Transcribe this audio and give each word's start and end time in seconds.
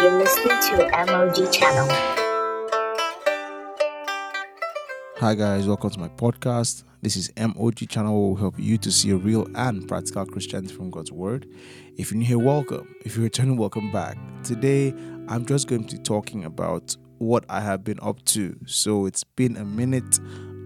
You're 0.00 0.18
listening 0.18 0.56
to 0.62 0.88
MOG 1.12 1.52
channel. 1.52 1.86
Hi 5.18 5.34
guys, 5.34 5.68
welcome 5.68 5.90
to 5.90 6.00
my 6.00 6.08
podcast. 6.08 6.84
This 7.02 7.16
is 7.16 7.30
MOG 7.36 7.86
channel 7.86 8.14
where 8.14 8.30
will 8.30 8.36
help 8.36 8.58
you 8.58 8.78
to 8.78 8.90
see 8.90 9.10
a 9.10 9.16
real 9.16 9.46
and 9.54 9.86
practical 9.86 10.24
Christianity 10.24 10.72
from 10.72 10.90
God's 10.90 11.12
Word. 11.12 11.46
If 11.98 12.10
you're 12.10 12.18
new 12.18 12.24
here, 12.24 12.38
welcome. 12.38 12.94
If 13.04 13.14
you're 13.14 13.24
returning, 13.24 13.58
welcome 13.58 13.92
back. 13.92 14.16
Today, 14.42 14.94
I'm 15.28 15.44
just 15.44 15.68
going 15.68 15.84
to 15.84 15.96
be 15.96 16.02
talking 16.02 16.46
about 16.46 16.96
what 17.18 17.44
I 17.50 17.60
have 17.60 17.84
been 17.84 17.98
up 18.00 18.24
to. 18.26 18.56
So 18.64 19.04
it's 19.04 19.24
been 19.24 19.58
a 19.58 19.66
minute 19.66 20.18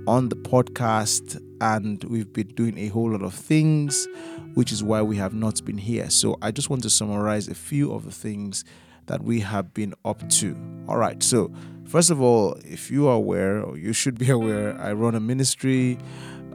on 0.06 0.28
the 0.28 0.36
podcast, 0.36 1.42
and 1.60 2.04
we've 2.04 2.32
been 2.32 2.54
doing 2.54 2.78
a 2.78 2.86
whole 2.86 3.10
lot 3.10 3.22
of 3.22 3.34
things, 3.34 4.06
which 4.54 4.70
is 4.70 4.84
why 4.84 5.02
we 5.02 5.16
have 5.16 5.34
not 5.34 5.64
been 5.64 5.78
here. 5.78 6.08
So 6.08 6.36
I 6.40 6.52
just 6.52 6.70
want 6.70 6.84
to 6.84 6.90
summarize 6.90 7.48
a 7.48 7.54
few 7.56 7.92
of 7.92 8.04
the 8.04 8.12
things 8.12 8.64
that 9.06 9.22
we 9.22 9.40
have 9.40 9.74
been 9.74 9.94
up 10.04 10.28
to. 10.30 10.56
All 10.88 10.96
right, 10.96 11.22
so 11.22 11.52
first 11.86 12.10
of 12.10 12.20
all, 12.20 12.58
if 12.64 12.90
you 12.90 13.08
are 13.08 13.16
aware, 13.16 13.62
or 13.62 13.76
you 13.76 13.92
should 13.92 14.18
be 14.18 14.30
aware, 14.38 14.78
I 14.80 14.92
run 14.92 15.14
a 15.14 15.20
ministry 15.20 15.98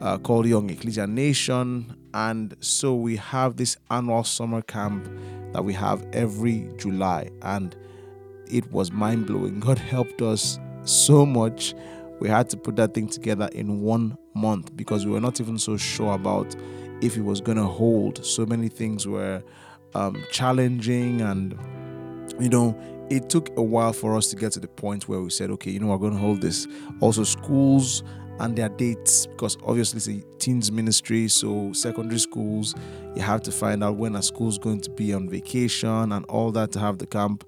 uh, 0.00 0.18
called 0.18 0.46
Young 0.46 0.70
Ecclesia 0.70 1.06
Nation, 1.06 1.96
and 2.14 2.56
so 2.60 2.94
we 2.94 3.16
have 3.16 3.56
this 3.56 3.76
annual 3.90 4.24
summer 4.24 4.62
camp 4.62 5.08
that 5.52 5.64
we 5.64 5.72
have 5.74 6.04
every 6.12 6.70
July, 6.76 7.30
and 7.42 7.76
it 8.50 8.70
was 8.72 8.90
mind 8.92 9.26
blowing. 9.26 9.60
God 9.60 9.78
helped 9.94 10.22
us 10.22 10.58
so 10.84 11.26
much. 11.26 11.74
We 12.20 12.28
had 12.28 12.50
to 12.50 12.56
put 12.56 12.76
that 12.76 12.94
thing 12.94 13.08
together 13.08 13.48
in 13.52 13.80
one 13.80 14.16
month 14.34 14.76
because 14.76 15.06
we 15.06 15.12
were 15.12 15.20
not 15.20 15.40
even 15.40 15.58
so 15.58 15.76
sure 15.76 16.14
about 16.14 16.54
if 17.00 17.16
it 17.16 17.22
was 17.22 17.40
going 17.40 17.56
to 17.56 17.64
hold. 17.64 18.24
So 18.24 18.44
many 18.44 18.68
things 18.68 19.06
were 19.06 19.42
um, 19.94 20.22
challenging, 20.30 21.20
and 21.20 21.58
you 22.40 22.48
know, 22.48 22.76
it 23.10 23.28
took 23.28 23.50
a 23.56 23.62
while 23.62 23.92
for 23.92 24.16
us 24.16 24.28
to 24.28 24.36
get 24.36 24.52
to 24.52 24.60
the 24.60 24.68
point 24.68 25.08
where 25.08 25.20
we 25.20 25.30
said, 25.30 25.50
okay, 25.50 25.70
you 25.70 25.80
know, 25.80 25.88
we're 25.88 25.98
going 25.98 26.12
to 26.12 26.18
hold 26.18 26.40
this. 26.40 26.66
Also, 27.00 27.24
schools 27.24 28.02
and 28.38 28.56
their 28.56 28.68
dates, 28.68 29.26
because 29.26 29.58
obviously 29.64 29.98
it's 29.98 30.08
a 30.08 30.26
teens 30.38 30.72
ministry, 30.72 31.28
so 31.28 31.72
secondary 31.72 32.18
schools, 32.18 32.74
you 33.14 33.22
have 33.22 33.42
to 33.42 33.52
find 33.52 33.84
out 33.84 33.96
when 33.96 34.16
a 34.16 34.22
school's 34.22 34.58
going 34.58 34.80
to 34.80 34.90
be 34.90 35.12
on 35.12 35.28
vacation 35.28 36.12
and 36.12 36.24
all 36.26 36.50
that 36.52 36.72
to 36.72 36.78
have 36.78 36.98
the 36.98 37.06
camp. 37.06 37.44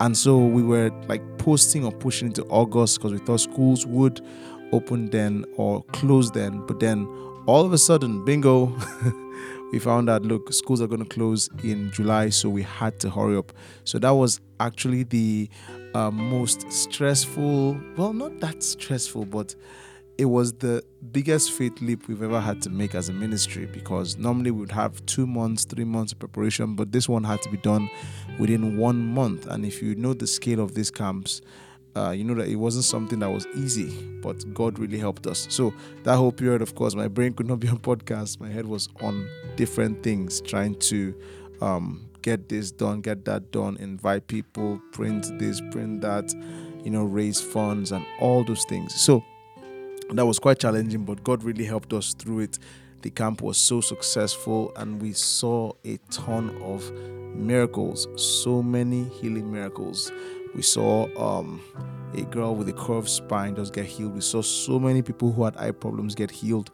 And 0.00 0.16
so 0.16 0.38
we 0.38 0.62
were 0.62 0.90
like 1.08 1.22
posting 1.38 1.84
or 1.84 1.92
pushing 1.92 2.28
into 2.28 2.44
August 2.46 2.98
because 2.98 3.12
we 3.12 3.18
thought 3.18 3.40
schools 3.40 3.86
would 3.86 4.20
open 4.72 5.08
then 5.10 5.44
or 5.56 5.82
close 5.92 6.30
then. 6.32 6.66
But 6.66 6.80
then 6.80 7.06
all 7.46 7.64
of 7.64 7.72
a 7.72 7.78
sudden, 7.78 8.24
bingo, 8.24 8.66
we 9.74 9.80
found 9.80 10.08
out 10.08 10.22
look, 10.22 10.52
schools 10.52 10.80
are 10.80 10.86
going 10.86 11.02
to 11.02 11.08
close 11.08 11.48
in 11.64 11.90
July. 11.90 12.28
So 12.28 12.48
we 12.48 12.62
had 12.62 13.00
to 13.00 13.10
hurry 13.10 13.36
up. 13.36 13.52
So 13.82 13.98
that 13.98 14.10
was 14.12 14.40
actually 14.60 15.02
the 15.02 15.50
uh, 15.94 16.12
most 16.12 16.70
stressful, 16.70 17.80
well, 17.96 18.12
not 18.12 18.38
that 18.38 18.62
stressful, 18.62 19.24
but 19.24 19.56
it 20.16 20.26
was 20.26 20.52
the 20.52 20.80
biggest 21.10 21.50
faith 21.50 21.80
leap 21.80 22.06
we've 22.06 22.22
ever 22.22 22.40
had 22.40 22.62
to 22.62 22.70
make 22.70 22.94
as 22.94 23.08
a 23.08 23.12
ministry 23.12 23.66
because 23.66 24.16
normally 24.16 24.52
we 24.52 24.60
would 24.60 24.70
have 24.70 25.04
two 25.06 25.26
months, 25.26 25.64
three 25.64 25.84
months 25.84 26.12
of 26.12 26.20
preparation, 26.20 26.76
but 26.76 26.92
this 26.92 27.08
one 27.08 27.24
had 27.24 27.42
to 27.42 27.50
be 27.50 27.56
done 27.56 27.90
within 28.38 28.78
one 28.78 29.04
month. 29.04 29.44
And 29.48 29.66
if 29.66 29.82
you 29.82 29.96
know 29.96 30.14
the 30.14 30.28
scale 30.28 30.60
of 30.60 30.76
these 30.76 30.92
camps, 30.92 31.40
uh, 31.96 32.10
you 32.10 32.24
know 32.24 32.34
that 32.34 32.48
it 32.48 32.56
wasn't 32.56 32.84
something 32.84 33.20
that 33.20 33.30
was 33.30 33.46
easy, 33.54 33.90
but 34.22 34.52
God 34.52 34.78
really 34.78 34.98
helped 34.98 35.26
us. 35.26 35.46
So 35.50 35.72
that 36.02 36.16
whole 36.16 36.32
period, 36.32 36.62
of 36.62 36.74
course, 36.74 36.94
my 36.94 37.08
brain 37.08 37.32
could 37.32 37.46
not 37.46 37.60
be 37.60 37.68
on 37.68 37.78
podcast. 37.78 38.40
My 38.40 38.48
head 38.48 38.66
was 38.66 38.88
on 39.00 39.28
different 39.56 40.02
things, 40.02 40.40
trying 40.40 40.78
to 40.80 41.14
um, 41.60 42.08
get 42.22 42.48
this 42.48 42.70
done, 42.70 43.00
get 43.00 43.24
that 43.26 43.52
done, 43.52 43.76
invite 43.76 44.26
people, 44.26 44.80
print 44.92 45.38
this, 45.38 45.60
print 45.70 46.00
that, 46.00 46.32
you 46.82 46.90
know, 46.90 47.04
raise 47.04 47.40
funds 47.40 47.92
and 47.92 48.04
all 48.20 48.42
those 48.44 48.64
things. 48.64 48.94
So 48.94 49.22
that 50.10 50.26
was 50.26 50.38
quite 50.38 50.58
challenging, 50.58 51.04
but 51.04 51.22
God 51.22 51.44
really 51.44 51.64
helped 51.64 51.92
us 51.92 52.14
through 52.14 52.40
it. 52.40 52.58
The 53.02 53.10
camp 53.10 53.42
was 53.42 53.58
so 53.58 53.80
successful, 53.80 54.72
and 54.76 55.00
we 55.00 55.12
saw 55.12 55.72
a 55.84 55.98
ton 56.10 56.56
of 56.62 56.90
miracles, 57.34 58.08
so 58.16 58.62
many 58.62 59.04
healing 59.04 59.52
miracles. 59.52 60.10
We 60.54 60.62
saw 60.62 61.08
um, 61.18 61.60
a 62.14 62.22
girl 62.22 62.54
with 62.54 62.68
a 62.68 62.72
curved 62.72 63.08
spine 63.08 63.56
just 63.56 63.72
get 63.72 63.86
healed. 63.86 64.14
We 64.14 64.20
saw 64.20 64.42
so 64.42 64.78
many 64.78 65.02
people 65.02 65.32
who 65.32 65.44
had 65.44 65.56
eye 65.56 65.72
problems 65.72 66.14
get 66.14 66.30
healed. 66.30 66.70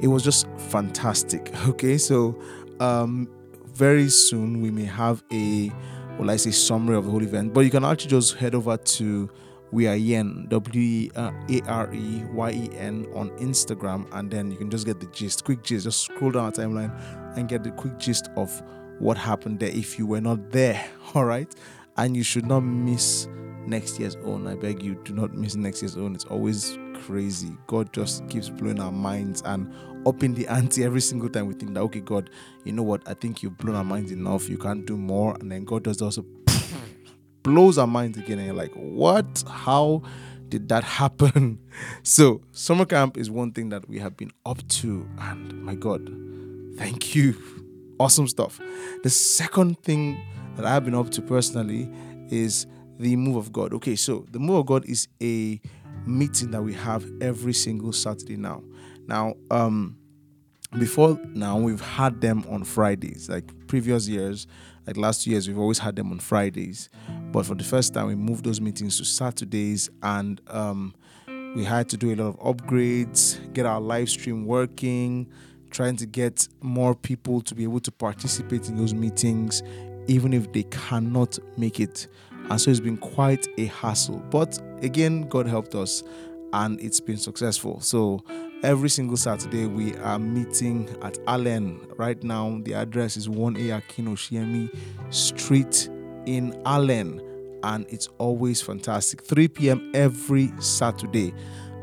It 0.00 0.08
was 0.08 0.22
just 0.22 0.46
fantastic. 0.70 1.52
Okay, 1.68 1.98
so 1.98 2.40
um, 2.80 3.28
very 3.66 4.08
soon 4.08 4.60
we 4.60 4.70
may 4.70 4.84
have 4.84 5.22
a, 5.32 5.70
well, 6.18 6.30
I 6.30 6.36
say 6.36 6.50
summary 6.50 6.96
of 6.96 7.04
the 7.04 7.10
whole 7.10 7.22
event, 7.22 7.54
but 7.54 7.60
you 7.60 7.70
can 7.70 7.84
actually 7.84 8.10
just 8.10 8.34
head 8.36 8.54
over 8.54 8.76
to 8.76 9.30
we 9.72 9.86
are 9.86 9.94
yen 9.94 10.46
w 10.48 11.10
a 11.16 11.62
r 11.68 11.94
e 11.94 12.24
y 12.34 12.50
e 12.50 12.70
n 12.76 13.06
on 13.14 13.30
instagram 13.38 14.04
and 14.12 14.30
then 14.30 14.50
you 14.50 14.56
can 14.56 14.68
just 14.68 14.84
get 14.84 14.98
the 14.98 15.06
gist 15.06 15.44
quick 15.44 15.62
gist 15.62 15.84
just 15.84 16.02
scroll 16.02 16.32
down 16.32 16.46
our 16.46 16.50
timeline 16.52 16.92
and 17.36 17.48
get 17.48 17.62
the 17.62 17.70
quick 17.70 17.96
gist 17.98 18.30
of 18.36 18.50
what 18.98 19.16
happened 19.16 19.60
there 19.60 19.70
if 19.70 19.98
you 19.98 20.06
were 20.06 20.20
not 20.20 20.50
there 20.50 20.84
all 21.14 21.24
right 21.24 21.54
and 22.00 22.16
you 22.16 22.22
should 22.22 22.46
not 22.46 22.60
miss 22.60 23.28
next 23.66 24.00
year's 24.00 24.16
own. 24.24 24.46
I 24.46 24.54
beg 24.54 24.82
you 24.82 24.94
do 25.04 25.12
not 25.12 25.34
miss 25.34 25.54
next 25.54 25.82
year's 25.82 25.98
own. 25.98 26.14
It's 26.14 26.24
always 26.24 26.78
crazy. 26.94 27.52
God 27.66 27.92
just 27.92 28.26
keeps 28.30 28.48
blowing 28.48 28.80
our 28.80 28.90
minds 28.90 29.42
and 29.44 29.72
upping 30.06 30.32
the 30.32 30.46
ante 30.46 30.82
every 30.82 31.02
single 31.02 31.28
time 31.28 31.46
we 31.46 31.52
think 31.52 31.74
that 31.74 31.80
okay 31.80 32.00
god 32.00 32.30
you 32.64 32.72
know 32.72 32.82
what? 32.82 33.06
I 33.06 33.12
think 33.12 33.42
you've 33.42 33.58
blown 33.58 33.76
our 33.76 33.84
minds 33.84 34.12
enough. 34.12 34.48
You 34.48 34.56
can't 34.56 34.86
do 34.86 34.96
more. 34.96 35.36
And 35.40 35.52
then 35.52 35.64
god 35.64 35.84
does 35.84 36.00
also 36.00 36.24
blows 37.42 37.76
our 37.76 37.86
minds 37.86 38.16
again. 38.16 38.38
And 38.38 38.46
you're 38.46 38.56
like 38.56 38.72
what? 38.72 39.44
How 39.46 40.02
did 40.48 40.68
that 40.70 40.84
happen? 40.84 41.58
So 42.02 42.40
summer 42.52 42.86
camp 42.86 43.18
is 43.18 43.30
one 43.30 43.52
thing 43.52 43.68
that 43.68 43.88
we 43.88 43.98
have 43.98 44.16
been 44.16 44.32
up 44.46 44.66
to. 44.68 45.06
And 45.18 45.62
my 45.62 45.74
god 45.74 46.10
thank 46.78 47.14
you. 47.14 47.36
Awesome 47.98 48.26
stuff. 48.26 48.58
The 49.02 49.10
second 49.10 49.82
thing 49.82 50.18
that 50.60 50.70
i've 50.70 50.84
been 50.84 50.94
up 50.94 51.10
to 51.10 51.22
personally 51.22 51.90
is 52.28 52.66
the 53.00 53.16
move 53.16 53.36
of 53.36 53.50
god. 53.50 53.72
Okay 53.72 53.96
so 53.96 54.26
the 54.30 54.38
move 54.38 54.58
of 54.58 54.66
god 54.66 54.84
is 54.84 55.08
a 55.22 55.60
meeting 56.06 56.50
that 56.50 56.62
we 56.62 56.74
have 56.74 57.04
every 57.20 57.52
single 57.52 57.92
saturday 57.92 58.36
now. 58.36 58.62
Now 59.06 59.34
um 59.50 59.96
before 60.78 61.18
now 61.32 61.58
we've 61.58 61.80
had 61.80 62.20
them 62.20 62.44
on 62.48 62.62
fridays 62.62 63.28
like 63.28 63.44
previous 63.66 64.06
years 64.06 64.46
like 64.86 64.96
last 64.96 65.26
years 65.26 65.48
we've 65.48 65.58
always 65.58 65.78
had 65.78 65.96
them 65.96 66.12
on 66.12 66.18
fridays. 66.18 66.90
But 67.32 67.46
for 67.46 67.54
the 67.54 67.64
first 67.64 67.94
time 67.94 68.08
we 68.08 68.14
moved 68.14 68.44
those 68.44 68.60
meetings 68.60 68.98
to 68.98 69.04
saturdays 69.04 69.88
and 70.02 70.40
um, 70.48 70.94
we 71.56 71.64
had 71.64 71.88
to 71.88 71.96
do 71.96 72.12
a 72.12 72.16
lot 72.16 72.28
of 72.28 72.38
upgrades 72.40 73.52
get 73.54 73.64
our 73.64 73.80
live 73.80 74.10
stream 74.10 74.44
working 74.44 75.26
trying 75.70 75.96
to 75.96 76.06
get 76.06 76.48
more 76.60 76.94
people 76.94 77.40
to 77.40 77.54
be 77.54 77.62
able 77.62 77.80
to 77.80 77.92
participate 77.92 78.68
in 78.68 78.76
those 78.76 78.92
meetings 78.92 79.62
even 80.10 80.32
if 80.32 80.52
they 80.52 80.64
cannot 80.64 81.38
make 81.56 81.80
it 81.80 82.06
and 82.50 82.60
so 82.60 82.70
it's 82.70 82.80
been 82.80 82.96
quite 82.96 83.46
a 83.58 83.66
hassle 83.66 84.18
but 84.30 84.58
again 84.82 85.22
god 85.28 85.46
helped 85.46 85.74
us 85.74 86.02
and 86.52 86.80
it's 86.80 87.00
been 87.00 87.16
successful 87.16 87.80
so 87.80 88.22
every 88.62 88.90
single 88.90 89.16
Saturday 89.16 89.66
we 89.66 89.96
are 89.96 90.18
meeting 90.18 90.88
at 91.02 91.18
Allen. 91.26 91.80
Right 91.96 92.22
now, 92.22 92.58
the 92.62 92.74
address 92.74 93.16
is 93.16 93.28
1A 93.28 93.80
Akino 93.80 94.16
Shiemi 94.16 94.70
Street 95.12 95.88
in 96.26 96.60
Allen, 96.66 97.22
and 97.62 97.86
it's 97.88 98.08
always 98.18 98.60
fantastic. 98.60 99.22
3 99.22 99.48
p.m. 99.48 99.90
every 99.94 100.52
Saturday. 100.60 101.32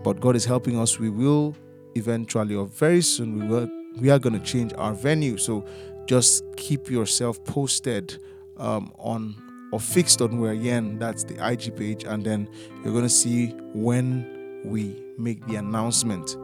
But 0.04 0.20
God 0.20 0.36
is 0.36 0.46
helping 0.46 0.80
us. 0.80 1.00
We 1.00 1.10
will 1.10 1.56
eventually, 1.96 2.56
or 2.56 2.68
very 2.68 3.02
soon, 3.02 3.40
we 3.40 3.48
will. 3.48 3.70
We 4.00 4.12
are 4.12 4.20
going 4.20 4.40
to 4.40 4.46
change 4.46 4.74
our 4.78 4.94
venue. 4.94 5.38
So 5.38 5.66
just 6.08 6.44
keep 6.56 6.90
yourself 6.90 7.44
posted 7.44 8.22
um, 8.58 8.92
on 8.98 9.36
or 9.72 9.80
fixed 9.80 10.22
on 10.22 10.40
where 10.40 10.54
yen. 10.54 10.98
That's 10.98 11.24
the 11.24 11.36
IG 11.46 11.76
page, 11.76 12.04
and 12.04 12.24
then 12.24 12.50
you're 12.84 13.02
to 13.02 13.10
see 13.10 13.50
when 13.74 14.62
we 14.66 14.96
make 15.18 15.46
the 15.48 15.56
announcement. 15.56 16.36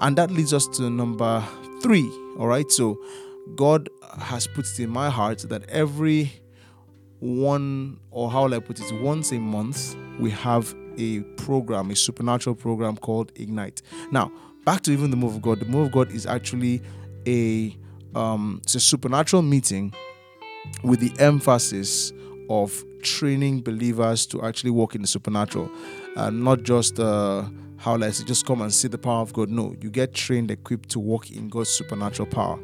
And 0.00 0.16
that 0.18 0.30
leads 0.30 0.52
us 0.52 0.66
to 0.76 0.90
number 0.90 1.42
three. 1.82 2.06
All 2.38 2.46
right. 2.46 2.70
So 2.70 3.00
God 3.54 3.88
has 4.18 4.46
put 4.46 4.66
it 4.66 4.80
in 4.80 4.90
my 4.90 5.08
heart 5.08 5.40
that 5.48 5.68
every 5.70 6.32
one, 7.20 7.98
or 8.10 8.30
how 8.30 8.44
will 8.44 8.54
I 8.54 8.58
put 8.58 8.78
it, 8.78 9.02
once 9.02 9.32
a 9.32 9.38
month, 9.38 9.96
we 10.18 10.30
have 10.30 10.74
a 10.98 11.20
program, 11.38 11.90
a 11.90 11.96
supernatural 11.96 12.56
program 12.56 12.96
called 12.96 13.32
Ignite. 13.36 13.82
Now, 14.10 14.30
back 14.64 14.82
to 14.82 14.92
even 14.92 15.10
the 15.10 15.16
move 15.16 15.34
of 15.34 15.42
God. 15.42 15.60
The 15.60 15.66
move 15.66 15.86
of 15.86 15.92
God 15.92 16.10
is 16.10 16.26
actually 16.26 16.82
a 17.26 17.76
um, 18.16 18.60
it's 18.62 18.74
a 18.74 18.80
supernatural 18.80 19.42
meeting 19.42 19.92
with 20.82 21.00
the 21.00 21.12
emphasis 21.22 22.12
of 22.48 22.84
training 23.02 23.60
believers 23.60 24.26
to 24.26 24.42
actually 24.42 24.70
walk 24.70 24.94
in 24.94 25.02
the 25.02 25.06
supernatural, 25.06 25.70
and 26.16 26.42
not 26.42 26.62
just 26.62 26.98
uh, 26.98 27.44
how 27.76 27.96
let's 27.96 28.22
just 28.24 28.46
come 28.46 28.62
and 28.62 28.72
see 28.72 28.88
the 28.88 28.98
power 28.98 29.20
of 29.20 29.32
God. 29.32 29.50
No, 29.50 29.74
you 29.80 29.90
get 29.90 30.14
trained, 30.14 30.50
equipped 30.50 30.88
to 30.90 30.98
walk 30.98 31.30
in 31.30 31.48
God's 31.48 31.70
supernatural 31.70 32.26
power. 32.26 32.58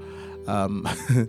Um, 0.46 0.88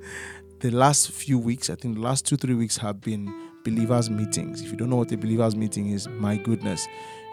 the 0.59 0.71
last 0.71 1.11
few 1.11 1.37
weeks, 1.37 1.69
I 1.69 1.75
think 1.75 1.95
the 1.95 2.01
last 2.01 2.25
two, 2.25 2.37
three 2.37 2.55
weeks 2.55 2.77
have 2.77 3.01
been 3.01 3.51
believers' 3.63 4.09
meetings, 4.09 4.61
if 4.61 4.71
you 4.71 4.77
don't 4.77 4.89
know 4.89 4.97
what 4.97 5.11
a 5.11 5.17
believers' 5.17 5.55
meeting 5.55 5.89
is, 5.89 6.07
my 6.07 6.37
goodness, 6.37 6.87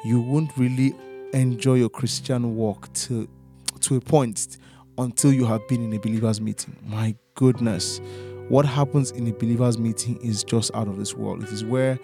you 0.05 0.21
won't 0.21 0.51
really 0.57 0.95
enjoy 1.33 1.75
your 1.75 1.89
Christian 1.89 2.57
walk 2.57 2.93
to 2.95 3.29
to 3.81 3.97
a 3.97 4.01
point 4.01 4.59
until 5.01 5.33
you 5.33 5.47
have 5.47 5.67
been 5.67 5.83
in 5.83 5.93
a 5.95 5.99
believers' 5.99 6.41
meeting. 6.41 6.77
My 6.87 7.17
goodness, 7.35 8.01
what 8.49 8.67
happens 8.67 9.13
in 9.13 9.27
a 9.29 9.33
believers' 9.33 9.79
meeting 9.79 10.19
is 10.23 10.45
just 10.45 10.75
out 10.75 10.89
of 10.89 10.99
this 10.99 11.15
world. 11.15 11.43
It 11.43 11.51
is 11.53 11.65
where 11.65 11.99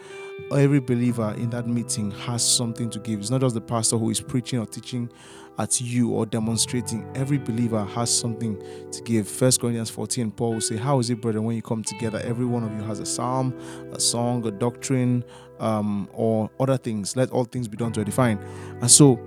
every 0.52 0.81
believer 0.81 1.34
in 1.37 1.50
that 1.50 1.66
meeting 1.66 2.10
has 2.12 2.48
something 2.48 2.88
to 2.90 2.98
give. 3.00 3.20
It's 3.20 3.31
not 3.31 3.43
just 3.43 3.54
the 3.54 3.60
pastor 3.60 3.98
who 3.98 4.10
is 4.10 4.20
preaching 4.20 4.58
or 4.58 4.66
teaching 4.66 5.10
at 5.58 5.81
you 5.81 6.10
or 6.10 6.25
demonstrating. 6.25 7.06
Every 7.14 7.38
believer 7.38 7.84
has 7.84 8.16
something 8.16 8.62
to 8.93 9.02
give. 9.02 9.28
First 9.28 9.60
Corinthians 9.60 9.90
14, 9.90 10.31
Paul 10.31 10.54
will 10.54 10.60
say, 10.60 10.76
How 10.76 10.99
is 10.99 11.10
it, 11.10 11.20
brother, 11.20 11.42
when 11.42 11.56
you 11.56 11.62
come 11.62 11.82
together? 11.82 12.20
Every 12.25 12.46
one 12.46 12.64
of 12.64 12.72
you 12.72 12.82
has 12.87 13.00
a 13.00 13.06
psalm, 13.06 13.58
a 13.92 14.00
song, 14.00 14.46
a 14.46 14.50
doctrine, 14.50 15.22
um, 15.58 16.08
or 16.12 16.50
other 16.60 16.76
things. 16.78 17.16
Let 17.16 17.31
all 17.31 17.44
things 17.44 17.69
be 17.69 17.76
done 17.76 17.92
to 17.92 18.00
edify. 18.00 18.37
And 18.81 18.90
so, 18.90 19.19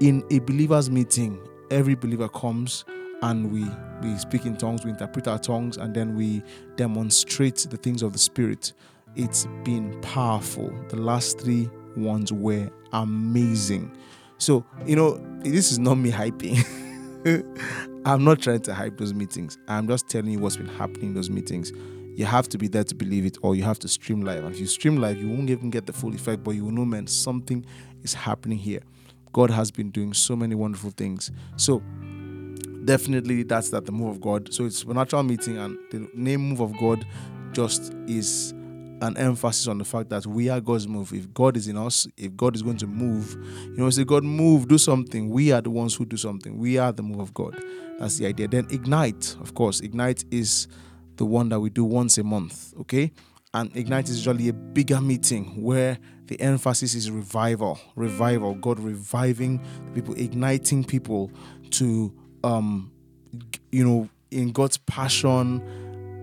in 0.00 0.22
a 0.30 0.38
believer's 0.40 0.90
meeting, 0.90 1.40
every 1.70 1.94
believer 1.94 2.28
comes 2.28 2.84
and 3.22 3.50
we 3.52 3.66
we 4.02 4.16
speak 4.16 4.46
in 4.46 4.56
tongues, 4.56 4.84
we 4.84 4.90
interpret 4.90 5.26
our 5.26 5.38
tongues, 5.38 5.76
and 5.76 5.94
then 5.94 6.14
we 6.14 6.42
demonstrate 6.76 7.66
the 7.70 7.76
things 7.76 8.02
of 8.02 8.12
the 8.12 8.18
Spirit. 8.18 8.72
It's 9.16 9.46
been 9.64 10.00
powerful. 10.00 10.72
The 10.88 10.96
last 10.96 11.40
three 11.40 11.68
ones 11.96 12.32
were 12.32 12.70
amazing. 12.92 13.96
So, 14.38 14.64
you 14.86 14.94
know, 14.94 15.20
this 15.40 15.72
is 15.72 15.78
not 15.78 15.96
me 15.96 16.12
hyping. 16.12 16.64
I'm 18.04 18.22
not 18.22 18.40
trying 18.40 18.60
to 18.60 18.74
hype 18.74 18.96
those 18.96 19.12
meetings. 19.12 19.58
I'm 19.66 19.88
just 19.88 20.08
telling 20.08 20.30
you 20.30 20.38
what's 20.38 20.56
been 20.56 20.68
happening 20.68 21.08
in 21.08 21.14
those 21.14 21.28
meetings. 21.28 21.72
You 22.14 22.24
have 22.24 22.48
to 22.50 22.58
be 22.58 22.68
there 22.68 22.84
to 22.84 22.94
believe 22.94 23.26
it, 23.26 23.38
or 23.42 23.54
you 23.54 23.64
have 23.64 23.78
to 23.80 23.88
stream 23.88 24.22
live. 24.22 24.44
And 24.44 24.54
if 24.54 24.60
you 24.60 24.66
stream 24.66 24.96
live, 24.96 25.20
you 25.20 25.28
won't 25.28 25.50
even 25.50 25.70
get 25.70 25.86
the 25.86 25.92
full 25.92 26.14
effect, 26.14 26.44
but 26.44 26.52
you 26.52 26.64
will 26.64 26.72
know, 26.72 26.84
man, 26.84 27.06
something 27.06 27.66
is 28.02 28.14
happening 28.14 28.58
here. 28.58 28.80
God 29.32 29.50
has 29.50 29.70
been 29.70 29.90
doing 29.90 30.14
so 30.14 30.36
many 30.36 30.54
wonderful 30.54 30.90
things. 30.90 31.30
So, 31.56 31.82
definitely, 32.88 33.42
that's 33.42 33.68
that 33.70 33.84
the 33.84 33.92
move 33.92 34.08
of 34.08 34.20
God. 34.20 34.52
So, 34.52 34.64
it's 34.64 34.82
a 34.82 34.94
natural 34.94 35.22
meeting, 35.22 35.58
and 35.58 35.78
the 35.90 36.08
name 36.14 36.40
move 36.40 36.60
of 36.60 36.76
God 36.78 37.06
just 37.52 37.92
is 38.06 38.52
an 39.00 39.16
emphasis 39.16 39.68
on 39.68 39.78
the 39.78 39.84
fact 39.84 40.08
that 40.08 40.26
we 40.26 40.48
are 40.48 40.60
God's 40.60 40.88
move. 40.88 41.12
If 41.12 41.32
God 41.34 41.56
is 41.56 41.68
in 41.68 41.76
us, 41.76 42.06
if 42.16 42.34
God 42.34 42.56
is 42.56 42.62
going 42.62 42.78
to 42.78 42.86
move, 42.86 43.36
you 43.62 43.76
know, 43.76 43.90
say, 43.90 44.04
God, 44.04 44.24
move, 44.24 44.68
do 44.68 44.78
something. 44.78 45.28
We 45.28 45.52
are 45.52 45.60
the 45.60 45.70
ones 45.70 45.94
who 45.94 46.04
do 46.04 46.16
something. 46.16 46.58
We 46.58 46.78
are 46.78 46.90
the 46.90 47.02
move 47.02 47.20
of 47.20 47.34
God. 47.34 47.62
That's 47.98 48.16
the 48.16 48.26
idea. 48.26 48.48
Then 48.48 48.66
Ignite, 48.70 49.36
of 49.40 49.54
course, 49.54 49.80
Ignite 49.80 50.24
is 50.30 50.66
the 51.16 51.24
one 51.24 51.48
that 51.50 51.60
we 51.60 51.70
do 51.70 51.84
once 51.84 52.16
a 52.18 52.24
month, 52.24 52.74
okay? 52.80 53.12
And 53.54 53.74
Ignite 53.76 54.08
is 54.08 54.16
usually 54.18 54.48
a 54.48 54.52
bigger 54.52 55.00
meeting 55.00 55.62
where 55.62 55.98
the 56.26 56.40
emphasis 56.40 56.94
is 56.94 57.10
revival, 57.10 57.78
revival, 57.96 58.54
God 58.54 58.80
reviving 58.80 59.64
people, 59.94 60.14
igniting 60.14 60.84
people 60.84 61.30
to, 61.70 62.12
um, 62.44 62.90
you 63.70 63.86
know, 63.86 64.08
in 64.30 64.52
God's 64.52 64.78
passion 64.78 65.62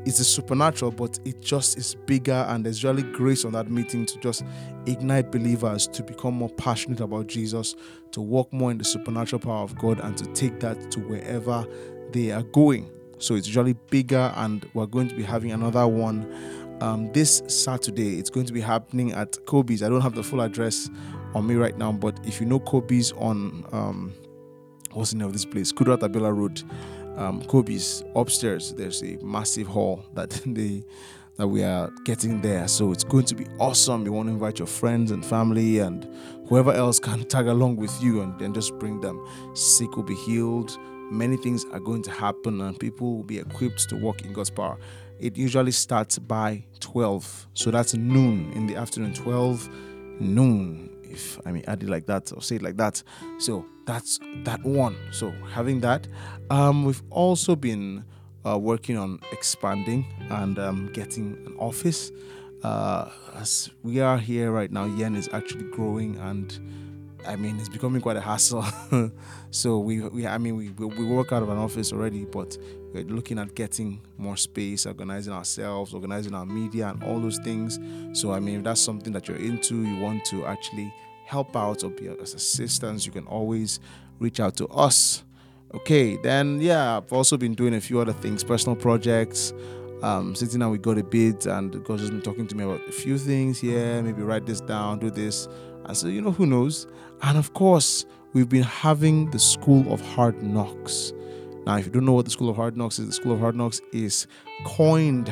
it's 0.06 0.20
a 0.20 0.24
supernatural, 0.24 0.92
but 0.92 1.20
it 1.26 1.42
just 1.42 1.78
is 1.78 1.96
bigger, 2.06 2.46
and 2.50 2.64
there's 2.64 2.84
really 2.84 3.02
grace 3.02 3.44
on 3.44 3.54
that 3.54 3.72
meeting 3.72 4.06
to 4.06 4.20
just 4.20 4.46
ignite 4.86 5.32
believers 5.32 5.88
to 5.88 6.04
become 6.04 6.36
more 6.36 6.50
passionate 6.50 7.00
about 7.00 7.26
Jesus, 7.26 7.76
to 8.12 8.22
walk 8.22 8.54
more 8.54 8.70
in 8.70 8.78
the 8.78 8.84
supernatural 8.84 9.40
power 9.40 9.64
of 9.64 9.76
God, 9.78 10.00
and 10.00 10.16
to 10.18 10.26
take 10.34 10.60
that 10.60 10.92
to 10.92 11.00
wherever 11.00 11.66
they 12.12 12.32
are 12.32 12.44
going. 12.44 12.90
So 13.18 13.34
it's 13.34 13.48
usually 13.48 13.74
bigger, 13.74 14.32
and 14.36 14.70
we're 14.76 14.86
going 14.86 15.10
to 15.10 15.16
be 15.16 15.24
having 15.24 15.52
another 15.52 15.88
one 15.88 16.32
um, 16.82 17.12
this 17.12 17.42
Saturday. 17.48 18.20
It's 18.20 18.30
going 18.30 18.46
to 18.46 18.54
be 18.54 18.62
happening 18.62 19.12
at 19.12 19.44
Kobe's. 19.48 19.82
I 19.82 19.90
don't 19.90 20.02
have 20.02 20.14
the 20.14 20.24
full 20.24 20.42
address 20.42 20.88
on 21.34 21.48
me 21.48 21.56
right 21.56 21.78
now, 21.80 21.92
but 21.92 22.20
if 22.26 22.40
you 22.40 22.46
know 22.46 22.60
Kobe's 22.60 23.12
on 23.14 23.66
um, 23.72 24.14
what's 24.96 25.12
the 25.12 25.18
name 25.18 25.28
of 25.28 25.34
this 25.34 25.46
place, 25.46 25.72
Kudirat 25.72 26.00
Abiola 26.00 26.36
Road 26.36 26.64
um, 27.18 27.42
Kobe's 27.44 28.04
upstairs. 28.16 28.74
There's 28.74 29.02
a 29.04 29.18
massive 29.22 29.68
hall 29.68 30.06
that 30.14 30.30
they 30.46 30.84
that 31.38 31.48
we 31.48 31.64
are 31.64 31.92
getting 32.06 32.40
there. 32.42 32.66
So 32.68 32.94
it's 32.94 33.04
going 33.04 33.26
to 33.26 33.36
be 33.36 33.46
awesome. 33.60 34.06
You 34.06 34.14
want 34.14 34.30
to 34.30 34.34
invite 34.34 34.58
your 34.58 34.68
friends 34.68 35.12
and 35.12 35.26
family 35.26 35.80
and 35.80 36.08
whoever 36.48 36.72
else 36.72 36.98
can 36.98 37.26
tag 37.28 37.48
along 37.48 37.76
with 37.76 38.02
you 38.02 38.22
and 38.22 38.40
then 38.40 38.54
just 38.54 38.74
bring 38.80 39.02
them. 39.02 39.22
Sick 39.54 39.98
will 39.98 40.04
be 40.04 40.16
healed. 40.16 40.78
Many 41.12 41.36
things 41.36 41.66
are 41.74 41.82
going 41.82 42.04
to 42.04 42.12
happen 42.12 42.62
and 42.62 42.80
people 42.80 43.18
will 43.18 43.24
be 43.24 43.40
equipped 43.40 43.90
to 43.90 43.98
walk 43.98 44.22
in 44.22 44.32
God's 44.32 44.50
power. 44.50 44.78
It 45.20 45.36
usually 45.36 45.74
starts 45.74 46.18
by 46.20 46.64
12. 46.80 47.48
So 47.54 47.70
that's 47.70 47.94
noon 47.96 48.54
in 48.54 48.66
the 48.68 48.78
afternoon. 48.78 49.14
12 49.14 49.70
noon 50.22 50.90
if 51.04 51.38
I 51.46 51.52
mean 51.52 51.64
add 51.68 51.84
it 51.84 51.90
like 51.90 52.06
that 52.06 52.32
or 52.34 52.42
say 52.42 52.56
it 52.56 52.62
like 52.62 52.78
that. 52.78 53.04
So 53.40 53.66
that's 53.86 54.20
that 54.44 54.64
one. 54.64 54.96
So 55.12 55.32
having 55.52 55.82
that, 55.82 56.08
um, 56.50 56.86
we've 56.86 57.04
also 57.10 57.56
been 57.56 58.04
uh, 58.46 58.58
working 58.58 58.98
on 58.98 59.20
expanding 59.32 60.06
and 60.30 60.60
um, 60.60 60.90
getting 60.94 61.38
an 61.46 61.56
office. 61.58 62.12
Uh, 62.64 63.10
as 63.36 63.70
we 63.84 64.00
are 64.00 64.18
here 64.18 64.52
right 64.52 64.72
now, 64.72 64.86
Yen 64.86 65.16
is 65.16 65.30
actually 65.34 65.70
growing 65.72 66.18
and 66.18 66.60
I 67.28 67.36
mean, 67.36 67.60
it's 67.60 67.70
becoming 67.70 68.02
quite 68.02 68.18
a 68.18 68.22
hassle. 68.22 68.64
so 69.52 69.80
we, 69.80 70.02
we, 70.02 70.28
I 70.28 70.38
mean, 70.38 70.56
we, 70.56 70.70
we 70.70 71.06
work 71.06 71.32
out 71.32 71.42
of 71.42 71.50
an 71.50 71.58
office 71.58 71.92
already, 71.92 72.24
but 72.24 72.58
we're 72.94 73.04
looking 73.04 73.40
at 73.40 73.56
getting 73.56 74.02
more 74.18 74.38
space, 74.38 74.86
organizing 74.86 75.34
ourselves, 75.34 75.94
organizing 75.94 76.34
our 76.34 76.46
media, 76.46 76.90
and 76.90 77.04
all 77.04 77.20
those 77.20 77.40
things. 77.40 77.80
So 78.14 78.32
I 78.32 78.40
mean, 78.40 78.58
if 78.60 78.64
that's 78.64 78.82
something 78.82 79.12
that 79.14 79.28
you're 79.28 79.38
into, 79.38 79.82
you 79.84 80.00
want 80.00 80.24
to 80.26 80.46
actually 80.46 80.94
help 81.26 81.56
out 81.56 81.84
or 81.84 81.90
be 81.90 82.08
as 82.08 82.34
assistance, 82.34 83.06
you 83.06 83.12
can 83.12 83.26
always 83.28 83.80
reach 84.20 84.40
out 84.40 84.56
to 84.58 84.68
us. 84.68 85.24
Okay, 85.74 86.18
then 86.18 86.62
yeah, 86.62 86.98
I've 86.98 87.12
also 87.12 87.36
been 87.36 87.54
doing 87.54 87.74
a 87.74 87.82
few 87.82 88.00
other 88.00 88.14
things, 88.14 88.44
personal 88.44 88.76
projects. 88.76 89.54
Um, 90.02 90.36
sitting 90.36 90.60
down, 90.60 90.72
we 90.72 90.78
got 90.78 90.98
a 90.98 91.04
bit, 91.04 91.46
and 91.48 91.84
God's 91.84 92.02
just 92.02 92.12
been 92.12 92.22
talking 92.22 92.48
to 92.48 92.56
me 92.56 92.64
about 92.64 92.88
a 92.88 92.92
few 92.92 93.18
things 93.18 93.60
here. 93.60 94.02
Maybe 94.02 94.22
write 94.22 94.46
this 94.46 94.62
down, 94.62 95.00
do 95.00 95.10
this. 95.10 95.48
And 95.86 95.98
so, 95.98 96.08
you 96.08 96.22
know, 96.22 96.32
who 96.32 96.46
knows? 96.46 96.88
And 97.24 97.38
of 97.38 97.54
course, 97.54 98.06
we've 98.34 98.50
been 98.50 98.64
having 98.64 99.32
the 99.32 99.40
School 99.40 99.92
of 99.92 100.02
Hard 100.02 100.42
Knocks. 100.44 101.14
Now, 101.66 101.78
if 101.78 101.88
you 101.88 101.92
don't 101.92 102.06
know 102.06 102.14
what 102.14 102.26
the 102.26 102.32
School 102.32 102.50
of 102.50 102.56
Hard 102.56 102.78
Knocks 102.78 103.00
is, 103.00 103.08
the 103.08 103.14
School 103.14 103.34
of 103.34 103.40
Hard 103.40 103.56
Knocks 103.56 103.82
is 103.92 104.28
coined, 104.64 105.32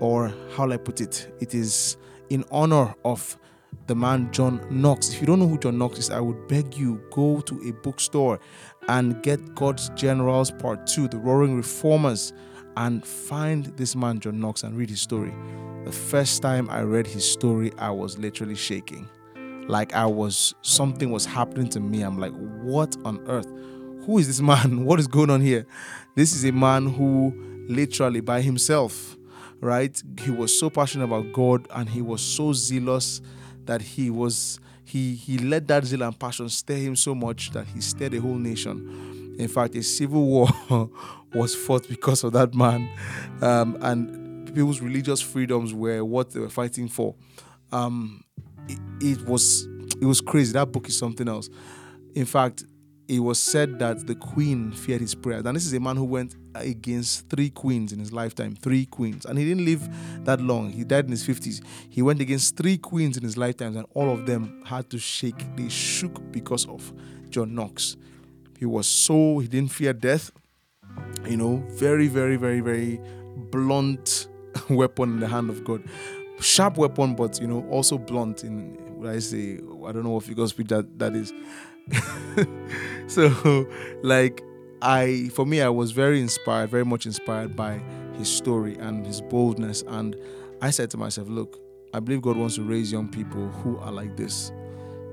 or 0.00 0.32
how 0.56 0.70
I 0.70 0.76
put 0.76 1.00
it? 1.00 1.32
It 1.40 1.54
is 1.54 1.96
in 2.30 2.44
honor 2.50 2.94
of 3.04 3.38
the 3.86 3.94
man 3.94 4.30
John 4.32 4.64
Knox. 4.70 5.12
If 5.12 5.20
you 5.20 5.26
don't 5.26 5.38
know 5.38 5.48
who 5.48 5.58
John 5.58 5.78
Knox 5.78 5.98
is, 5.98 6.10
I 6.10 6.20
would 6.20 6.48
beg 6.48 6.74
you 6.76 7.02
go 7.10 7.40
to 7.40 7.68
a 7.68 7.72
bookstore 7.72 8.40
and 8.88 9.22
get 9.22 9.54
God's 9.54 9.88
Generals 9.90 10.50
Part 10.50 10.86
2, 10.86 11.08
The 11.08 11.18
Roaring 11.18 11.56
Reformers, 11.56 12.32
and 12.76 13.04
find 13.06 13.66
this 13.76 13.94
man 13.94 14.20
John 14.20 14.40
Knox 14.40 14.62
and 14.62 14.76
read 14.76 14.90
his 14.90 15.00
story. 15.00 15.34
The 15.84 15.92
first 15.92 16.42
time 16.42 16.70
I 16.70 16.82
read 16.82 17.06
his 17.06 17.28
story, 17.30 17.72
I 17.78 17.90
was 17.90 18.18
literally 18.18 18.54
shaking. 18.54 19.08
Like 19.68 19.94
I 19.94 20.06
was 20.06 20.54
something 20.62 21.10
was 21.10 21.24
happening 21.26 21.68
to 21.70 21.80
me. 21.80 22.02
I'm 22.02 22.18
like, 22.18 22.32
what 22.62 22.96
on 23.04 23.20
earth? 23.28 23.48
Who 24.06 24.18
is 24.18 24.26
this 24.26 24.40
man? 24.40 24.84
What 24.84 24.98
is 24.98 25.06
going 25.06 25.30
on 25.30 25.40
here? 25.40 25.66
This 26.14 26.34
is 26.34 26.44
a 26.44 26.52
man 26.52 26.88
who 26.88 27.34
literally 27.68 28.20
by 28.20 28.40
himself, 28.40 29.16
right? 29.60 30.00
He 30.20 30.30
was 30.30 30.58
so 30.58 30.70
passionate 30.70 31.04
about 31.04 31.32
God 31.32 31.68
and 31.74 31.88
he 31.88 32.02
was 32.02 32.20
so 32.20 32.52
zealous 32.52 33.20
that 33.66 33.82
he 33.82 34.10
was 34.10 34.60
he 34.84 35.14
he 35.14 35.38
let 35.38 35.68
that 35.68 35.84
zeal 35.84 36.02
and 36.02 36.18
passion 36.18 36.48
stir 36.48 36.76
him 36.76 36.96
so 36.96 37.14
much 37.14 37.50
that 37.52 37.66
he 37.66 37.80
stirred 37.80 38.12
the 38.12 38.18
whole 38.18 38.34
nation. 38.34 39.36
In 39.38 39.48
fact, 39.48 39.74
a 39.74 39.82
civil 39.82 40.26
war 40.26 40.48
was 41.34 41.54
fought 41.54 41.88
because 41.88 42.22
of 42.24 42.32
that 42.32 42.54
man, 42.54 42.88
um, 43.40 43.78
and 43.80 44.46
people's 44.54 44.80
religious 44.80 45.20
freedoms 45.20 45.72
were 45.72 46.04
what 46.04 46.30
they 46.30 46.40
were 46.40 46.50
fighting 46.50 46.88
for. 46.88 47.14
Um, 47.72 48.22
it, 48.68 48.78
it 49.00 49.26
was 49.26 49.66
it 50.00 50.04
was 50.04 50.20
crazy. 50.20 50.52
That 50.52 50.72
book 50.72 50.88
is 50.88 50.98
something 50.98 51.28
else. 51.28 51.48
In 52.14 52.26
fact, 52.26 52.64
it 53.08 53.20
was 53.20 53.40
said 53.40 53.78
that 53.78 54.06
the 54.06 54.14
queen 54.14 54.72
feared 54.72 55.00
his 55.00 55.14
prayers. 55.14 55.44
And 55.44 55.56
this 55.56 55.66
is 55.66 55.72
a 55.72 55.80
man 55.80 55.96
who 55.96 56.04
went 56.04 56.36
against 56.54 57.28
three 57.28 57.50
queens 57.50 57.92
in 57.92 57.98
his 57.98 58.12
lifetime, 58.12 58.54
three 58.54 58.86
queens. 58.86 59.24
And 59.24 59.38
he 59.38 59.44
didn't 59.44 59.64
live 59.64 59.88
that 60.24 60.40
long. 60.40 60.70
He 60.70 60.84
died 60.84 61.06
in 61.06 61.10
his 61.10 61.26
50s. 61.26 61.62
He 61.88 62.02
went 62.02 62.20
against 62.20 62.56
three 62.56 62.78
queens 62.78 63.16
in 63.16 63.22
his 63.22 63.36
lifetime, 63.36 63.76
and 63.76 63.86
all 63.94 64.10
of 64.10 64.26
them 64.26 64.62
had 64.66 64.90
to 64.90 64.98
shake. 64.98 65.56
They 65.56 65.68
shook 65.68 66.32
because 66.32 66.66
of 66.66 66.92
John 67.30 67.54
Knox. 67.54 67.96
He 68.58 68.66
was 68.66 68.86
so, 68.86 69.38
he 69.38 69.48
didn't 69.48 69.72
fear 69.72 69.92
death. 69.92 70.30
You 71.28 71.36
know, 71.36 71.64
very, 71.70 72.08
very, 72.08 72.36
very, 72.36 72.60
very 72.60 73.00
blunt 73.50 74.28
weapon 74.70 75.14
in 75.14 75.20
the 75.20 75.28
hand 75.28 75.50
of 75.50 75.64
God. 75.64 75.82
Sharp 76.40 76.76
weapon, 76.76 77.14
but, 77.14 77.40
you 77.40 77.46
know, 77.46 77.66
also 77.70 77.98
blunt 77.98 78.44
in, 78.44 78.74
what 78.98 79.10
I 79.10 79.18
say, 79.20 79.54
I 79.54 79.92
don't 79.92 80.04
know 80.04 80.10
what 80.10 80.24
figure 80.24 80.46
speech 80.46 80.68
that, 80.68 80.98
that 80.98 81.14
is. 81.14 81.32
so 83.06 83.66
like 84.02 84.42
I 84.82 85.30
for 85.32 85.46
me 85.46 85.62
I 85.62 85.68
was 85.68 85.92
very 85.92 86.20
inspired, 86.20 86.68
very 86.70 86.84
much 86.84 87.06
inspired 87.06 87.54
by 87.54 87.80
his 88.18 88.28
story 88.28 88.76
and 88.76 89.06
his 89.06 89.20
boldness 89.20 89.82
and 89.86 90.16
I 90.60 90.70
said 90.70 90.90
to 90.90 90.96
myself, 90.96 91.28
look, 91.28 91.58
I 91.94 92.00
believe 92.00 92.22
God 92.22 92.36
wants 92.36 92.54
to 92.54 92.62
raise 92.62 92.92
young 92.92 93.08
people 93.08 93.48
who 93.48 93.78
are 93.78 93.90
like 93.90 94.16
this, 94.16 94.52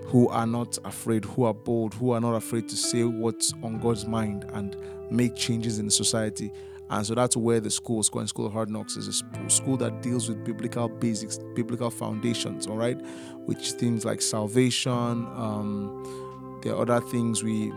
who 0.06 0.28
are 0.30 0.46
not 0.46 0.78
afraid, 0.86 1.26
who 1.26 1.44
are 1.44 1.54
bold, 1.54 1.94
who 1.94 2.12
are 2.12 2.22
not 2.22 2.36
afraid 2.36 2.70
to 2.70 2.76
say 2.76 3.04
what's 3.04 3.52
on 3.64 3.80
God's 3.80 4.06
mind 4.06 4.46
and 4.54 4.76
make 5.12 5.36
changes 5.36 5.80
in 5.80 5.86
the 5.86 5.92
society. 5.92 6.52
And 6.92 7.06
so 7.06 7.16
that's 7.16 7.36
where 7.36 7.60
the 7.60 7.70
school, 7.70 8.02
School 8.04 8.26
School 8.28 8.46
of 8.46 8.54
Hard 8.54 8.70
Knocks, 8.70 8.96
is 8.96 9.08
a 9.08 9.50
school 9.50 9.78
that 9.78 10.02
deals 10.02 10.30
with 10.30 10.44
biblical 10.44 10.88
basics, 10.88 11.40
biblical 11.56 11.90
foundations, 11.90 12.66
all 12.66 12.78
right? 12.78 13.00
Which 13.46 13.74
things 13.74 14.06
like 14.06 14.22
salvation, 14.22 14.92
um, 14.92 16.60
there 16.64 16.74
are 16.76 16.82
other 16.82 17.02
things 17.02 17.44
we, 17.44 17.72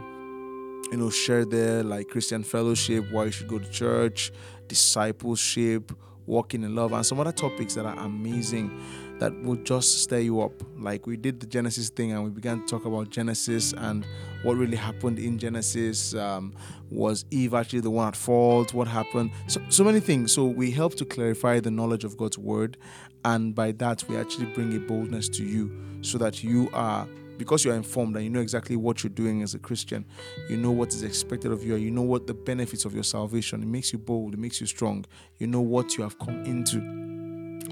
you 0.93 0.99
know, 0.99 1.11
share 1.11 1.47
there, 1.47 1.83
like 1.83 2.09
Christian 2.09 2.45
fellowship, 2.45 3.11
why 3.11 3.25
you 3.25 3.31
should 3.31 3.49
go 3.49 3.59
to 3.59 3.69
church, 3.71 4.31
discipleship, 4.69 5.91
walking 6.27 6.63
in 6.63 6.75
love, 6.75 6.93
and 6.93 7.05
some 7.05 7.19
other 7.19 7.33
topics 7.33 7.75
that 7.75 7.87
are 7.87 7.99
amazing 7.99 8.71
that 9.19 9.33
will 9.43 9.57
just 9.57 10.03
stir 10.03 10.19
you 10.19 10.41
up. 10.43 10.53
Like 10.77 11.07
we 11.07 11.17
did 11.17 11.41
the 11.41 11.47
Genesis 11.47 11.89
thing 11.89 12.13
and 12.13 12.25
we 12.25 12.31
began 12.31 12.61
to 12.61 12.67
talk 12.67 12.85
about 12.85 13.09
Genesis 13.09 13.73
and 13.73 14.07
what 14.43 14.57
really 14.57 14.77
happened 14.77 15.19
in 15.19 15.39
Genesis. 15.39 16.15
Um, 16.15 16.55
was 16.91 17.25
Eve 17.31 17.55
actually 17.55 17.81
the 17.81 17.91
one 17.91 18.09
at 18.09 18.17
fault? 18.17 18.75
What 18.75 18.87
happened? 18.87 19.31
So, 19.47 19.63
so 19.71 19.85
many 19.85 20.01
things. 20.01 20.33
So 20.33 20.45
we 20.45 20.71
help 20.71 20.95
to 20.97 21.05
clarify 21.05 21.61
the 21.61 21.71
knowledge 21.71 22.05
of 22.05 22.19
God's 22.19 22.37
word, 22.37 22.77
and 23.25 23.55
by 23.55 23.73
that 23.73 24.05
we 24.09 24.17
actually 24.17 24.47
bring 24.47 24.77
a 24.77 24.81
boldness 24.81 25.29
to 25.31 25.45
you 25.45 25.71
so 26.03 26.19
that 26.19 26.43
you 26.43 26.69
are 26.75 27.07
because 27.43 27.65
you 27.65 27.73
are 27.73 27.75
informed 27.75 28.15
and 28.15 28.25
you 28.25 28.31
know 28.31 28.41
exactly 28.41 28.77
what 28.77 29.03
you're 29.03 29.11
doing 29.11 29.43
as 29.43 29.53
a 29.53 29.59
Christian, 29.59 30.05
you 30.49 30.57
know 30.57 30.71
what 30.71 30.95
is 30.95 31.03
expected 31.03 31.51
of 31.51 31.65
you, 31.65 31.75
you 31.75 31.91
know 31.91 32.03
what 32.03 32.29
the 32.29 32.35
benefits 32.35 32.85
of 32.85 32.95
your 32.95 33.03
salvation. 33.03 33.65
It 33.65 33.67
makes 33.67 33.93
you 33.93 33.99
bold, 33.99 34.35
it 34.35 34.39
makes 34.39 34.61
you 34.61 34.67
strong. 34.69 35.05
You 35.39 35.49
know 35.49 35.61
what 35.61 35.97
you 35.97 36.05
have 36.05 36.17
come 36.21 36.45
into. 36.45 36.79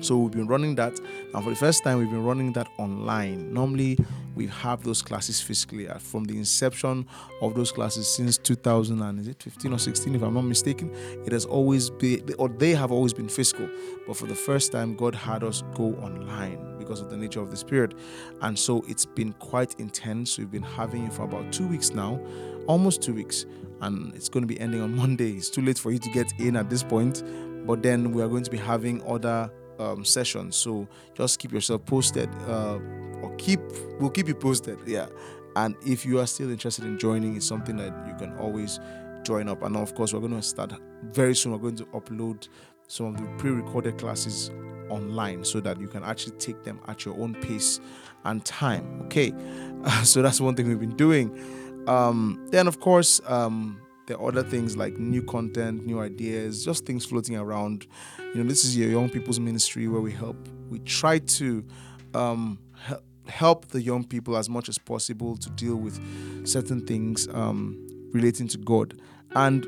So 0.03 0.19
we've 0.19 0.33
been 0.33 0.49
running 0.49 0.75
that, 0.75 0.99
and 1.35 1.45
for 1.45 1.50
the 1.50 1.57
first 1.57 1.85
time, 1.85 1.99
we've 1.99 2.11
been 2.11 2.25
running 2.25 2.53
that 2.55 2.69
online. 2.79 3.55
Normally, 3.55 3.97
we 4.35 4.49
have 4.49 4.83
those 4.83 5.03
classes 5.03 5.41
physically 5.41 5.89
uh, 5.89 5.99
from 5.99 6.25
the 6.25 6.37
inception 6.37 7.07
of 7.41 7.55
those 7.55 7.71
classes 7.71 8.12
since 8.12 8.39
2000 8.39 9.03
and 9.03 9.21
is 9.21 9.29
it 9.29 9.41
15 9.41 9.73
or 9.73 9.79
16, 9.79 10.17
if 10.17 10.23
I'm 10.23 10.35
not 10.35 10.45
mistaken. 10.45 10.91
It 11.25 11.31
has 11.31 11.45
always 11.45 11.91
been, 11.91 12.29
or 12.39 12.49
they 12.49 12.71
have 12.71 12.91
always 12.91 13.12
been 13.12 13.29
physical, 13.29 13.69
but 14.09 14.17
for 14.17 14.27
the 14.27 14.35
first 14.35 14.73
time, 14.73 14.97
God 14.97 15.15
had 15.15 15.45
us 15.45 15.62
go 15.75 15.95
online 15.97 16.70
because 16.91 17.01
of 17.01 17.09
the 17.09 17.17
nature 17.17 17.41
of 17.41 17.53
the 17.53 17.57
Spirit, 17.57 17.95
and 18.43 18.59
so 18.59 18.85
it's 18.89 19.07
been 19.07 19.33
quite 19.35 19.79
intense. 19.79 20.37
We've 20.37 20.51
been 20.51 20.61
having 20.61 21.07
it 21.07 21.13
for 21.13 21.23
about 21.23 21.53
two 21.53 21.69
weeks 21.69 21.93
now, 21.93 22.21
almost 22.67 23.01
two 23.01 23.15
weeks, 23.15 23.47
and 23.81 24.13
it's 24.13 24.29
going 24.29 24.43
to 24.43 24.49
be 24.49 24.59
ending 24.59 24.81
on 24.81 24.97
Monday. 25.03 25.35
It's 25.35 25.51
too 25.51 25.63
late 25.63 25.79
for 25.79 25.93
you 25.93 26.01
to 26.01 26.11
get 26.11 26.33
in 26.41 26.57
at 26.57 26.69
this 26.69 26.83
point, 26.83 27.23
but 27.65 27.85
then 27.85 28.11
we 28.11 28.23
are 28.23 28.29
going 28.29 28.43
to 28.43 28.51
be 28.51 28.57
having 28.57 29.01
other 29.07 29.49
um, 29.79 30.05
sessions. 30.05 30.57
So 30.57 30.89
just 31.15 31.39
keep 31.39 31.53
yourself 31.53 31.87
posted, 31.87 32.29
uh, 32.49 32.81
or 33.23 33.33
keep 33.37 33.61
we'll 34.01 34.11
keep 34.11 34.27
you 34.27 34.35
posted. 34.35 34.81
Yeah, 34.85 35.07
and 35.55 35.77
if 35.87 36.05
you 36.05 36.19
are 36.19 36.27
still 36.27 36.51
interested 36.51 36.85
in 36.87 36.99
joining, 36.99 37.37
it's 37.37 37.47
something 37.47 37.77
that 37.77 37.95
you 38.09 38.17
can 38.17 38.37
always 38.37 38.81
join 39.23 39.49
up. 39.49 39.63
And 39.63 39.77
of 39.77 39.95
course, 39.95 40.13
we're 40.13 40.19
going 40.19 40.33
to 40.33 40.43
start 40.43 40.73
very 41.05 41.37
soon. 41.37 41.53
We're 41.53 41.59
going 41.59 41.77
to 41.77 41.85
upload 41.87 42.49
some 42.91 43.07
of 43.07 43.17
the 43.17 43.27
pre-recorded 43.39 43.97
classes 43.99 44.51
online 44.89 45.45
so 45.45 45.61
that 45.61 45.81
you 45.81 45.87
can 45.87 46.03
actually 46.03 46.37
take 46.39 46.65
them 46.65 46.81
at 46.89 47.05
your 47.05 47.15
own 47.21 47.35
pace 47.35 47.79
and 48.25 48.45
time. 48.45 49.03
Okay, 49.05 49.33
so 50.03 50.23
that's 50.23 50.41
one 50.41 50.57
thing 50.57 50.69
we've 50.69 50.81
been 50.81 50.97
doing. 50.97 51.85
Um, 51.87 52.47
then, 52.51 52.67
of 52.67 52.81
course. 52.81 53.21
Um, 53.27 53.81
there 54.07 54.21
are 54.21 54.27
other 54.27 54.43
things 54.43 54.77
like 54.77 54.99
new 54.99 55.23
content, 55.23 55.87
new 55.87 56.01
ideas, 56.01 56.65
just 56.65 56.85
things 56.85 57.07
floating 57.07 57.37
around. 57.37 57.87
You 58.35 58.43
know, 58.43 58.49
this 58.49 58.65
is 58.65 58.77
your 58.77 58.91
young 58.91 59.09
people's 59.09 59.39
ministry 59.39 59.87
where 59.87 60.01
we 60.01 60.11
help, 60.11 60.49
we 60.69 60.81
try 60.81 61.21
to 61.21 61.65
um, 62.13 62.59
help 63.29 63.69
the 63.69 63.81
young 63.81 64.03
people 64.03 64.37
as 64.37 64.49
much 64.49 64.69
as 64.69 64.79
possible 64.79 65.37
to 65.37 65.49
deal 65.51 65.77
with 65.77 66.01
certain 66.45 66.85
things 66.85 67.29
um, 67.29 67.79
relating 68.13 68.49
to 68.49 68.59
God. 68.59 69.01
And 69.37 69.65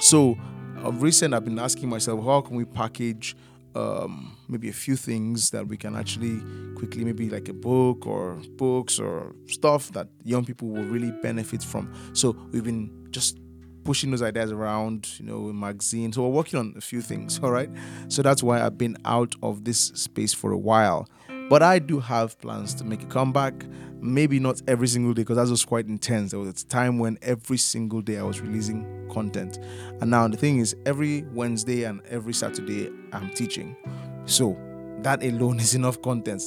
so, 0.00 0.36
of 0.82 1.02
recent, 1.02 1.34
I've 1.34 1.44
been 1.44 1.58
asking 1.58 1.88
myself, 1.88 2.24
how 2.24 2.40
can 2.40 2.56
we 2.56 2.64
package 2.64 3.36
um, 3.74 4.36
maybe 4.48 4.68
a 4.68 4.72
few 4.72 4.96
things 4.96 5.50
that 5.50 5.66
we 5.66 5.76
can 5.76 5.96
actually 5.96 6.40
quickly, 6.74 7.04
maybe 7.04 7.30
like 7.30 7.48
a 7.48 7.52
book 7.52 8.06
or 8.06 8.40
books 8.56 8.98
or 8.98 9.34
stuff 9.46 9.92
that 9.92 10.08
young 10.24 10.44
people 10.44 10.68
will 10.68 10.84
really 10.84 11.12
benefit 11.22 11.62
from. 11.62 11.92
So 12.14 12.36
we've 12.50 12.64
been 12.64 13.08
just 13.10 13.38
pushing 13.84 14.10
those 14.10 14.22
ideas 14.22 14.52
around, 14.52 15.18
you 15.18 15.26
know, 15.26 15.48
in 15.48 15.58
magazines. 15.58 16.16
So 16.16 16.22
we're 16.22 16.30
working 16.30 16.58
on 16.58 16.74
a 16.76 16.80
few 16.80 17.00
things, 17.00 17.38
all 17.42 17.50
right? 17.50 17.70
So 18.08 18.22
that's 18.22 18.42
why 18.42 18.64
I've 18.64 18.78
been 18.78 18.96
out 19.04 19.34
of 19.42 19.64
this 19.64 19.78
space 19.78 20.34
for 20.34 20.52
a 20.52 20.58
while. 20.58 21.08
But 21.50 21.64
I 21.64 21.80
do 21.80 21.98
have 21.98 22.40
plans 22.40 22.74
to 22.74 22.84
make 22.84 23.02
a 23.02 23.06
comeback. 23.06 23.66
Maybe 24.00 24.38
not 24.38 24.62
every 24.68 24.86
single 24.86 25.12
day 25.12 25.22
because 25.22 25.36
that 25.36 25.50
was 25.50 25.64
quite 25.64 25.86
intense. 25.88 26.30
There 26.30 26.38
was 26.40 26.62
a 26.62 26.66
time 26.66 27.00
when 27.00 27.18
every 27.20 27.58
single 27.58 28.00
day 28.00 28.18
I 28.18 28.22
was 28.22 28.40
releasing 28.40 28.86
content. 29.12 29.58
And 30.00 30.10
now 30.10 30.28
the 30.28 30.36
thing 30.36 30.60
is, 30.60 30.76
every 30.86 31.22
Wednesday 31.34 31.82
and 31.84 32.00
every 32.06 32.32
Saturday 32.32 32.90
I'm 33.12 33.30
teaching. 33.34 33.76
So 34.26 34.56
that 35.02 35.24
alone 35.24 35.58
is 35.58 35.74
enough 35.80 36.00
content 36.00 36.40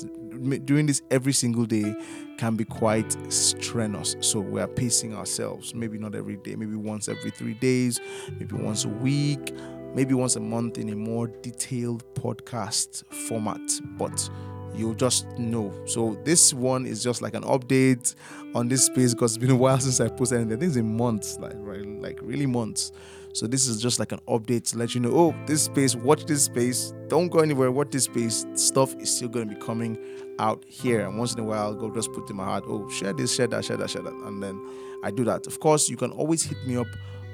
doing 0.66 0.86
this 0.86 1.02
every 1.12 1.34
single 1.34 1.66
day 1.66 1.96
can 2.38 2.56
be 2.56 2.66
quite 2.66 3.16
strenuous. 3.32 4.16
So 4.20 4.40
we 4.40 4.60
are 4.60 4.68
pacing 4.68 5.16
ourselves. 5.16 5.74
Maybe 5.74 5.98
not 5.98 6.16
every 6.16 6.38
day, 6.38 6.56
maybe 6.56 6.76
once 6.76 7.08
every 7.08 7.32
three 7.32 7.54
days, 7.54 8.00
maybe 8.40 8.56
once 8.56 8.86
a 8.86 8.90
week, 8.90 9.54
maybe 9.94 10.14
once 10.14 10.36
a 10.36 10.40
month 10.40 10.78
in 10.78 10.90
a 10.90 10.96
more 10.96 11.28
detailed 11.28 12.04
podcast 12.16 13.06
format. 13.28 13.62
But 13.98 14.30
you'll 14.76 14.94
just 14.96 15.28
know. 15.38 15.74
So 15.86 16.18
this 16.24 16.54
one 16.54 16.86
is 16.86 17.04
just 17.04 17.22
like 17.22 17.34
an 17.34 17.44
update 17.44 18.16
on 18.56 18.68
this 18.68 18.86
space 18.86 19.14
because 19.14 19.36
it's 19.36 19.42
been 19.42 19.52
a 19.52 19.56
while 19.56 19.80
since 19.80 20.00
I 20.00 20.10
posted 20.10 20.40
anything. 20.40 20.58
I 20.58 20.60
think 20.60 20.70
it's 20.70 20.78
in 20.78 20.98
months, 20.98 21.38
like 21.40 21.54
right, 21.58 21.86
like 21.86 22.20
really 22.22 22.46
months. 22.46 22.92
So 23.34 23.48
this 23.48 23.68
is 23.68 23.82
just 23.82 24.00
like 24.00 24.12
an 24.12 24.20
update 24.28 24.70
to 24.72 24.78
let 24.78 24.94
you 24.94 25.02
know, 25.02 25.10
oh, 25.12 25.36
this 25.48 25.64
space, 25.64 25.96
watch 25.96 26.26
this 26.26 26.44
space. 26.44 26.94
Don't 27.08 27.30
go 27.30 27.40
anywhere, 27.40 27.72
watch 27.72 27.90
this 27.90 28.04
space. 28.04 28.46
Stuff 28.54 28.94
is 28.96 29.16
still 29.16 29.28
going 29.28 29.50
to 29.50 29.56
be 29.56 29.60
coming 29.60 29.98
out 30.38 30.64
here. 30.68 31.08
And 31.08 31.18
once 31.18 31.34
in 31.34 31.40
a 31.40 31.44
while, 31.44 31.74
God 31.74 31.96
just 31.96 32.14
put 32.14 32.30
in 32.30 32.36
my 32.36 32.46
heart, 32.46 32.64
oh, 32.68 32.88
share 32.92 33.12
this, 33.12 33.34
share 33.34 33.48
that, 33.48 33.66
share 33.66 33.78
that, 33.78 33.90
share 33.90 34.04
that. 34.04 34.14
And 34.14 34.42
then 34.42 34.62
I 35.04 35.10
do 35.10 35.24
that. 35.24 35.48
Of 35.48 35.60
course, 35.60 35.90
you 35.90 35.98
can 35.98 36.12
always 36.12 36.44
hit 36.44 36.60
me 36.68 36.78
up 36.78 36.88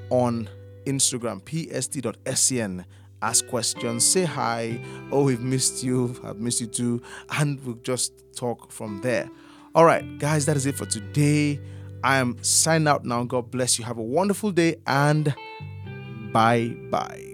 on 0.08 0.48
Instagram, 0.86 1.42
pst.scn. 1.44 2.84
Ask 3.22 3.46
questions, 3.48 4.04
say 4.06 4.24
hi. 4.24 4.80
Oh, 5.12 5.24
we've 5.24 5.40
missed 5.40 5.82
you. 5.82 6.18
I've 6.24 6.38
missed 6.38 6.60
you 6.60 6.66
too. 6.66 7.02
And 7.38 7.62
we'll 7.64 7.78
just 7.82 8.12
talk 8.34 8.72
from 8.72 9.00
there. 9.02 9.30
All 9.74 9.84
right, 9.84 10.18
guys, 10.18 10.46
that 10.46 10.56
is 10.56 10.66
it 10.66 10.74
for 10.74 10.86
today. 10.86 11.60
I 12.02 12.16
am 12.16 12.42
signing 12.42 12.88
out 12.88 13.04
now. 13.04 13.24
God 13.24 13.50
bless 13.50 13.78
you. 13.78 13.84
Have 13.84 13.98
a 13.98 14.02
wonderful 14.02 14.50
day 14.52 14.76
and 14.86 15.34
bye 16.32 16.74
bye. 16.90 17.29